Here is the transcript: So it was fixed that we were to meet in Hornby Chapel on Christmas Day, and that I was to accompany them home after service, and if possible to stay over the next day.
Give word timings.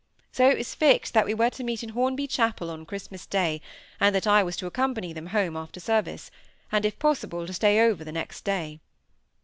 So 0.31 0.49
it 0.49 0.57
was 0.57 0.73
fixed 0.73 1.13
that 1.13 1.27
we 1.27 1.35
were 1.35 1.51
to 1.51 1.63
meet 1.63 1.83
in 1.83 1.89
Hornby 1.89 2.25
Chapel 2.25 2.71
on 2.71 2.87
Christmas 2.87 3.27
Day, 3.27 3.61
and 3.99 4.15
that 4.15 4.25
I 4.25 4.41
was 4.41 4.57
to 4.57 4.65
accompany 4.65 5.13
them 5.13 5.27
home 5.27 5.55
after 5.55 5.79
service, 5.79 6.31
and 6.71 6.85
if 6.87 6.97
possible 6.97 7.45
to 7.45 7.53
stay 7.53 7.79
over 7.81 8.03
the 8.03 8.11
next 8.11 8.43
day. 8.43 8.79